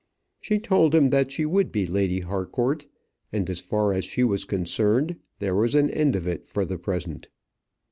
[0.39, 2.87] She told him that she would be Lady Harcourt;
[3.31, 6.79] and, as far as she was concerned, there was an end of it for the
[6.79, 7.29] present.